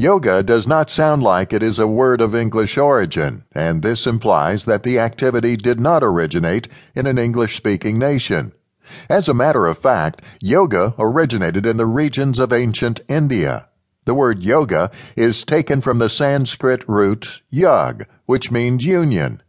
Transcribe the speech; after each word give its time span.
Yoga 0.00 0.44
does 0.44 0.64
not 0.64 0.88
sound 0.88 1.24
like 1.24 1.52
it 1.52 1.60
is 1.60 1.76
a 1.76 1.88
word 1.88 2.20
of 2.20 2.32
English 2.32 2.78
origin, 2.78 3.42
and 3.50 3.82
this 3.82 4.06
implies 4.06 4.64
that 4.64 4.84
the 4.84 4.96
activity 4.96 5.56
did 5.56 5.80
not 5.80 6.04
originate 6.04 6.68
in 6.94 7.04
an 7.04 7.18
English 7.18 7.56
speaking 7.56 7.98
nation. 7.98 8.52
As 9.10 9.26
a 9.26 9.34
matter 9.34 9.66
of 9.66 9.76
fact, 9.76 10.22
yoga 10.40 10.94
originated 11.00 11.66
in 11.66 11.78
the 11.78 11.84
regions 11.84 12.38
of 12.38 12.52
ancient 12.52 13.00
India. 13.08 13.66
The 14.04 14.14
word 14.14 14.44
yoga 14.44 14.92
is 15.16 15.42
taken 15.42 15.80
from 15.80 15.98
the 15.98 16.08
Sanskrit 16.08 16.88
root 16.88 17.42
yug, 17.50 18.06
which 18.24 18.52
means 18.52 18.84
union. 18.84 19.42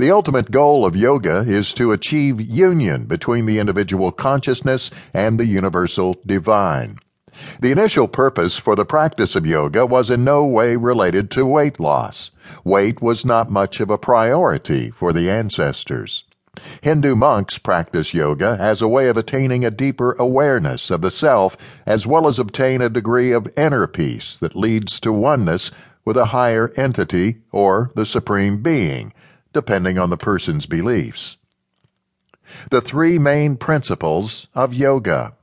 The 0.00 0.10
ultimate 0.10 0.50
goal 0.50 0.84
of 0.84 0.96
yoga 0.96 1.44
is 1.46 1.72
to 1.74 1.92
achieve 1.92 2.40
union 2.40 3.04
between 3.04 3.46
the 3.46 3.60
individual 3.60 4.10
consciousness 4.10 4.90
and 5.14 5.38
the 5.38 5.46
universal 5.46 6.16
divine. 6.26 6.98
The 7.60 7.72
initial 7.72 8.08
purpose 8.08 8.56
for 8.56 8.74
the 8.74 8.84
practice 8.84 9.36
of 9.36 9.46
yoga 9.46 9.84
was 9.84 10.10
in 10.10 10.24
no 10.24 10.44
way 10.44 10.76
related 10.76 11.30
to 11.32 11.44
weight 11.44 11.78
loss. 11.78 12.30
Weight 12.64 13.02
was 13.02 13.24
not 13.24 13.50
much 13.50 13.80
of 13.80 13.90
a 13.90 13.98
priority 13.98 14.90
for 14.90 15.12
the 15.12 15.28
ancestors. 15.28 16.24
Hindu 16.82 17.16
monks 17.16 17.58
practice 17.58 18.14
yoga 18.14 18.56
as 18.60 18.82
a 18.82 18.88
way 18.88 19.08
of 19.08 19.16
attaining 19.16 19.64
a 19.64 19.70
deeper 19.70 20.14
awareness 20.18 20.90
of 20.90 21.00
the 21.00 21.10
self 21.10 21.56
as 21.86 22.06
well 22.06 22.28
as 22.28 22.38
obtain 22.38 22.80
a 22.80 22.88
degree 22.88 23.32
of 23.32 23.50
inner 23.56 23.86
peace 23.86 24.36
that 24.36 24.54
leads 24.54 25.00
to 25.00 25.12
oneness 25.12 25.70
with 26.04 26.16
a 26.16 26.26
higher 26.26 26.70
entity 26.76 27.38
or 27.52 27.90
the 27.94 28.06
supreme 28.06 28.62
being, 28.62 29.12
depending 29.52 29.98
on 29.98 30.10
the 30.10 30.16
person's 30.16 30.66
beliefs. 30.66 31.36
The 32.70 32.80
three 32.80 33.18
main 33.18 33.56
principles 33.56 34.46
of 34.54 34.74
yoga. 34.74 35.34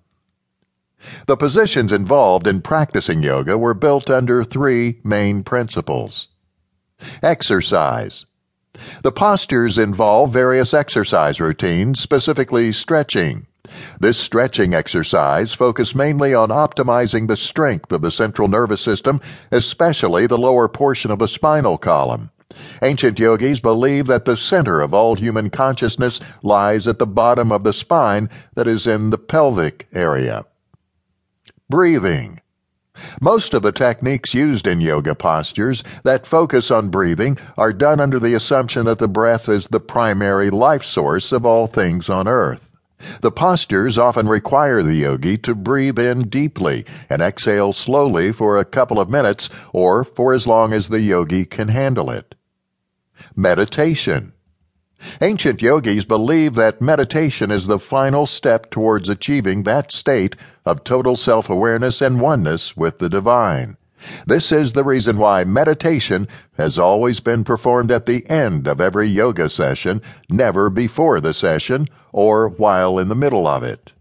The 1.27 1.37
positions 1.37 1.91
involved 1.91 2.45
in 2.45 2.61
practicing 2.61 3.23
yoga 3.23 3.57
were 3.57 3.73
built 3.73 4.09
under 4.09 4.43
three 4.43 4.99
main 5.03 5.43
principles. 5.43 6.27
Exercise. 7.23 8.25
The 9.03 9.11
postures 9.11 9.77
involve 9.77 10.31
various 10.31 10.73
exercise 10.73 11.39
routines, 11.39 11.99
specifically 11.99 12.71
stretching. 12.71 13.47
This 13.99 14.17
stretching 14.17 14.73
exercise 14.73 15.53
focused 15.53 15.95
mainly 15.95 16.33
on 16.33 16.49
optimizing 16.49 17.27
the 17.27 17.37
strength 17.37 17.91
of 17.91 18.01
the 18.01 18.11
central 18.11 18.47
nervous 18.47 18.81
system, 18.81 19.21
especially 19.51 20.27
the 20.27 20.37
lower 20.37 20.67
portion 20.67 21.11
of 21.11 21.19
the 21.19 21.27
spinal 21.27 21.77
column. 21.77 22.31
Ancient 22.81 23.19
yogis 23.19 23.59
believe 23.59 24.07
that 24.07 24.25
the 24.25 24.35
center 24.35 24.81
of 24.81 24.93
all 24.93 25.15
human 25.15 25.49
consciousness 25.49 26.19
lies 26.41 26.87
at 26.87 26.99
the 26.99 27.07
bottom 27.07 27.51
of 27.51 27.63
the 27.63 27.73
spine, 27.73 28.27
that 28.55 28.67
is, 28.67 28.87
in 28.87 29.11
the 29.11 29.17
pelvic 29.17 29.87
area. 29.93 30.45
Breathing. 31.69 32.41
Most 33.21 33.53
of 33.53 33.61
the 33.61 33.71
techniques 33.71 34.33
used 34.33 34.65
in 34.65 34.81
yoga 34.81 35.13
postures 35.13 35.83
that 36.03 36.25
focus 36.25 36.71
on 36.71 36.89
breathing 36.89 37.37
are 37.59 37.71
done 37.71 37.99
under 37.99 38.19
the 38.19 38.33
assumption 38.33 38.85
that 38.85 38.97
the 38.97 39.07
breath 39.07 39.47
is 39.47 39.67
the 39.67 39.79
primary 39.79 40.49
life 40.49 40.83
source 40.83 41.31
of 41.31 41.45
all 41.45 41.67
things 41.67 42.09
on 42.09 42.27
earth. 42.27 42.71
The 43.21 43.29
postures 43.29 43.99
often 43.99 44.27
require 44.27 44.81
the 44.81 44.95
yogi 44.95 45.37
to 45.37 45.53
breathe 45.53 45.99
in 45.99 46.27
deeply 46.27 46.87
and 47.07 47.21
exhale 47.21 47.71
slowly 47.71 48.31
for 48.31 48.57
a 48.57 48.65
couple 48.65 48.99
of 48.99 49.11
minutes 49.11 49.47
or 49.71 50.03
for 50.03 50.33
as 50.33 50.47
long 50.47 50.73
as 50.73 50.87
the 50.87 51.01
yogi 51.01 51.45
can 51.45 51.67
handle 51.67 52.09
it. 52.09 52.33
Meditation. 53.35 54.33
Ancient 55.21 55.61
yogis 55.61 56.03
believe 56.03 56.55
that 56.55 56.81
meditation 56.81 57.51
is 57.51 57.67
the 57.67 57.79
final 57.79 58.27
step 58.27 58.69
towards 58.69 59.07
achieving 59.07 59.63
that 59.63 59.91
state 59.93 60.35
of 60.65 60.83
total 60.83 61.15
self 61.15 61.49
awareness 61.49 62.01
and 62.01 62.19
oneness 62.19 62.75
with 62.75 62.99
the 62.99 63.09
divine. 63.09 63.77
This 64.25 64.51
is 64.51 64.73
the 64.73 64.83
reason 64.83 65.17
why 65.17 65.43
meditation 65.43 66.27
has 66.57 66.77
always 66.77 67.19
been 67.19 67.43
performed 67.43 67.91
at 67.91 68.05
the 68.05 68.29
end 68.29 68.67
of 68.67 68.81
every 68.81 69.07
yoga 69.07 69.49
session, 69.49 70.01
never 70.29 70.69
before 70.69 71.19
the 71.19 71.33
session 71.33 71.87
or 72.11 72.49
while 72.49 72.99
in 72.99 73.07
the 73.07 73.15
middle 73.15 73.47
of 73.47 73.63
it. 73.63 73.93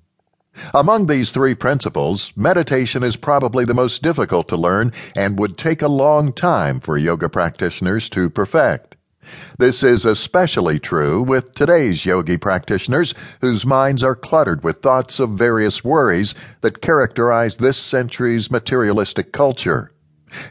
Among 0.75 1.07
these 1.07 1.31
three 1.31 1.55
principles, 1.55 2.33
meditation 2.35 3.05
is 3.05 3.17
probably 3.17 3.65
the 3.65 3.75
most 3.75 4.03
difficult 4.03 4.49
to 4.49 4.57
learn 4.57 4.93
and 5.15 5.39
would 5.39 5.57
take 5.57 5.83
a 5.83 5.89
long 5.89 6.33
time 6.33 6.81
for 6.81 6.99
yoga 6.99 7.29
practitioners 7.29 8.09
to 8.11 8.29
perfect. 8.29 8.97
This 9.59 9.83
is 9.83 10.05
especially 10.05 10.79
true 10.79 11.23
with 11.23 11.55
today's 11.55 12.07
yogi 12.07 12.37
practitioners 12.37 13.15
whose 13.41 13.67
minds 13.67 14.03
are 14.03 14.15
cluttered 14.15 14.63
with 14.63 14.83
thoughts 14.83 15.19
of 15.19 15.31
various 15.31 15.83
worries 15.83 16.35
that 16.61 16.81
characterize 16.81 17.57
this 17.57 17.77
century's 17.77 18.51
materialistic 18.51 19.33
culture. 19.33 19.93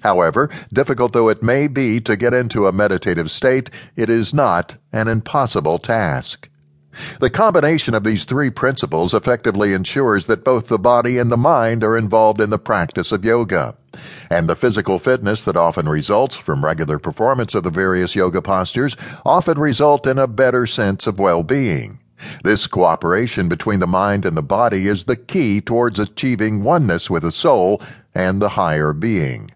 However, 0.02 0.50
difficult 0.74 1.14
though 1.14 1.30
it 1.30 1.44
may 1.44 1.68
be 1.68 2.02
to 2.02 2.16
get 2.16 2.34
into 2.34 2.68
a 2.68 2.72
meditative 2.72 3.32
state, 3.32 3.70
it 3.96 4.10
is 4.10 4.34
not 4.34 4.76
an 4.92 5.08
impossible 5.08 5.78
task. 5.78 6.50
The 7.20 7.30
combination 7.30 7.94
of 7.94 8.04
these 8.04 8.26
three 8.26 8.50
principles 8.50 9.14
effectively 9.14 9.74
ensures 9.74 10.26
that 10.26 10.44
both 10.44 10.68
the 10.68 10.80
body 10.80 11.20
and 11.20 11.32
the 11.32 11.38
mind 11.38 11.84
are 11.84 11.96
involved 11.96 12.42
in 12.42 12.50
the 12.50 12.58
practice 12.58 13.12
of 13.12 13.24
yoga. 13.24 13.77
And 14.30 14.50
the 14.50 14.56
physical 14.56 15.00
fitness 15.00 15.44
that 15.44 15.58
often 15.58 15.88
results 15.88 16.36
from 16.36 16.64
regular 16.64 17.00
performance 17.00 17.56
of 17.56 17.64
the 17.64 17.70
various 17.70 18.16
yoga 18.16 18.42
postures 18.42 18.96
often 19.25 19.59
result 19.59 20.06
in 20.06 20.18
a 20.18 20.28
better 20.28 20.68
sense 20.68 21.08
of 21.08 21.20
well-being. 21.20 22.00
This 22.44 22.68
cooperation 22.68 23.47
between 23.47 23.80
the 23.80 23.88
mind 23.88 24.26
and 24.26 24.36
the 24.36 24.44
body 24.44 24.88
is 24.88 25.06
the 25.06 25.16
key 25.16 25.62
towards 25.62 26.00
achieving 26.00 26.64
oneness 26.64 27.09
with 27.09 27.24
the 27.24 27.31
soul 27.31 27.81
and 28.16 28.42
the 28.42 28.50
higher 28.50 28.94
being. 28.94 29.52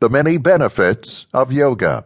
The 0.00 0.10
many 0.10 0.36
benefits 0.38 1.26
of 1.32 1.50
yoga. 1.50 2.04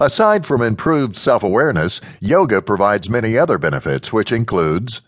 Aside 0.00 0.44
from 0.44 0.62
improved 0.62 1.16
self-awareness, 1.16 2.00
yoga 2.20 2.60
provides 2.62 3.08
many 3.08 3.38
other 3.38 3.58
benefits, 3.58 4.12
which 4.12 4.32
includes 4.32 5.00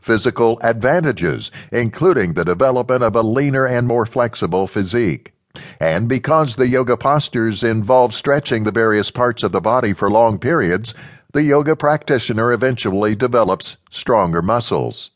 physical 0.00 0.58
advantages, 0.62 1.50
including 1.70 2.32
the 2.32 2.44
development 2.44 3.02
of 3.02 3.14
a 3.14 3.22
leaner 3.22 3.66
and 3.66 3.86
more 3.86 4.06
flexible 4.06 4.66
physique. 4.66 5.32
And 5.80 6.08
because 6.08 6.56
the 6.56 6.68
yoga 6.68 6.96
postures 6.96 7.62
involve 7.62 8.14
stretching 8.14 8.64
the 8.64 8.72
various 8.72 9.10
parts 9.10 9.42
of 9.42 9.52
the 9.52 9.60
body 9.60 9.92
for 9.92 10.10
long 10.10 10.38
periods, 10.38 10.94
the 11.32 11.42
yoga 11.42 11.76
practitioner 11.76 12.52
eventually 12.52 13.14
develops 13.14 13.76
stronger 13.90 14.42
muscles. 14.42 15.10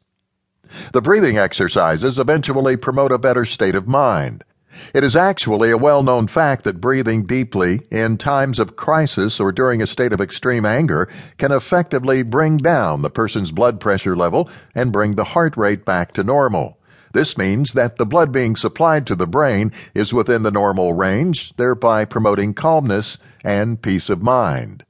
The 0.92 1.00
breathing 1.00 1.38
exercises 1.38 2.18
eventually 2.18 2.76
promote 2.76 3.12
a 3.12 3.18
better 3.18 3.44
state 3.44 3.74
of 3.74 3.86
mind. 3.86 4.42
It 4.92 5.04
is 5.04 5.16
actually 5.16 5.70
a 5.70 5.78
well 5.78 6.02
known 6.02 6.26
fact 6.26 6.64
that 6.64 6.80
breathing 6.80 7.24
deeply 7.24 7.80
in 7.90 8.18
times 8.18 8.58
of 8.58 8.76
crisis 8.76 9.40
or 9.40 9.52
during 9.52 9.80
a 9.80 9.86
state 9.86 10.12
of 10.12 10.20
extreme 10.20 10.66
anger 10.66 11.08
can 11.38 11.52
effectively 11.52 12.22
bring 12.22 12.56
down 12.56 13.02
the 13.02 13.10
person's 13.10 13.52
blood 13.52 13.80
pressure 13.80 14.16
level 14.16 14.50
and 14.74 14.92
bring 14.92 15.14
the 15.14 15.24
heart 15.24 15.56
rate 15.56 15.84
back 15.84 16.12
to 16.12 16.22
normal. 16.22 16.78
This 17.12 17.38
means 17.38 17.72
that 17.72 17.96
the 17.96 18.04
blood 18.04 18.32
being 18.32 18.56
supplied 18.56 19.06
to 19.06 19.14
the 19.14 19.26
brain 19.26 19.72
is 19.94 20.12
within 20.12 20.42
the 20.42 20.50
normal 20.50 20.92
range, 20.92 21.54
thereby 21.56 22.04
promoting 22.04 22.52
calmness 22.52 23.16
and 23.44 23.80
peace 23.80 24.10
of 24.10 24.20
mind. 24.20 24.84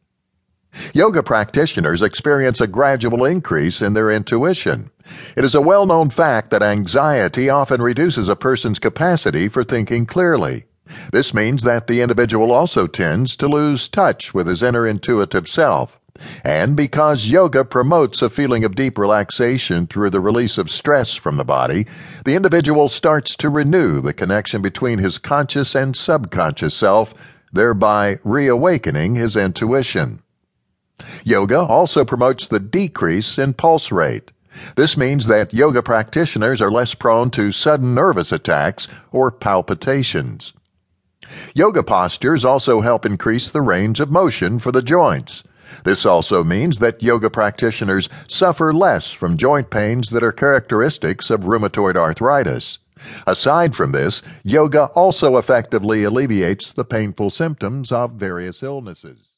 Yoga 0.93 1.23
practitioners 1.23 2.03
experience 2.03 2.61
a 2.61 2.67
gradual 2.67 3.25
increase 3.25 3.81
in 3.81 3.95
their 3.95 4.11
intuition. 4.11 4.91
It 5.37 5.45
is 5.45 5.55
a 5.55 5.61
well 5.61 5.87
known 5.87 6.11
fact 6.11 6.51
that 6.51 6.63
anxiety 6.63 7.49
often 7.49 7.81
reduces 7.81 8.29
a 8.29 8.37
person's 8.37 8.79
capacity 8.79 9.49
for 9.49 9.65
thinking 9.65 10.07
clearly. 10.07 10.65
This 11.13 11.35
means 11.35 11.63
that 11.63 11.87
the 11.87 12.01
individual 12.01 12.53
also 12.53 12.87
tends 12.87 13.37
to 13.37 13.49
lose 13.49 13.89
touch 13.89 14.33
with 14.35 14.47
his 14.47 14.63
inner 14.63 14.87
intuitive 14.87 15.49
self. 15.49 15.99
And 16.45 16.77
because 16.77 17.27
yoga 17.27 17.65
promotes 17.65 18.23
a 18.23 18.31
feeling 18.31 18.65
of 18.65 18.75
deep 18.75 18.97
relaxation 18.97 19.87
through 19.87 20.11
the 20.11 20.21
release 20.21 20.59
of 20.59 20.71
stress 20.71 21.15
from 21.15 21.37
the 21.37 21.45
body, 21.45 21.87
the 22.25 22.35
individual 22.35 22.89
starts 22.89 23.37
to 23.37 23.51
renew 23.51 24.01
the 24.01 24.15
connection 24.15 24.63
between 24.63 24.99
his 24.99 25.19
conscious 25.19 25.75
and 25.75 25.95
subconscious 25.95 26.75
self, 26.75 27.15
thereby 27.53 28.19
reawakening 28.25 29.17
his 29.17 29.37
intuition. 29.37 30.23
Yoga 31.25 31.59
also 31.61 32.05
promotes 32.05 32.49
the 32.49 32.61
decrease 32.61 33.39
in 33.39 33.53
pulse 33.53 33.93
rate. 33.93 34.33
This 34.77 34.97
means 34.97 35.27
that 35.27 35.53
yoga 35.53 35.83
practitioners 35.83 36.61
are 36.61 36.71
less 36.71 36.95
prone 36.95 37.31
to 37.33 37.53
sudden 37.53 37.95
nervous 37.95 38.33
attacks 38.33 38.89
or 39.13 39.31
palpitations. 39.31 40.55
Yoga 41.55 41.83
postures 41.83 42.45
also 42.45 42.81
help 42.81 43.05
increase 43.05 43.51
the 43.51 43.61
range 43.61 44.01
of 44.01 44.11
motion 44.11 44.59
for 44.59 44.73
the 44.73 44.83
joints. 44.83 45.43
This 45.85 46.07
also 46.07 46.43
means 46.43 46.79
that 46.79 47.03
yoga 47.03 47.29
practitioners 47.29 48.09
suffer 48.29 48.73
less 48.73 49.13
from 49.13 49.37
joint 49.37 49.69
pains 49.71 50.11
that 50.11 50.23
are 50.23 50.33
characteristics 50.33 51.29
of 51.29 51.41
rheumatoid 51.41 51.97
arthritis. 51.97 52.79
Aside 53.27 53.77
from 53.77 53.93
this, 53.93 54.23
yoga 54.43 54.87
also 54.95 55.37
effectively 55.37 56.05
alleviates 56.05 56.73
the 56.73 56.85
painful 56.85 57.31
symptoms 57.31 57.93
of 57.93 58.13
various 58.13 58.63
illnesses. 58.63 59.36